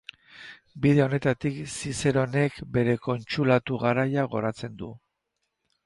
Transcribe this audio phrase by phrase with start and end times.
[0.85, 4.95] Bide honetatik Zizeronek bere kontsulatu garaia goratzen du.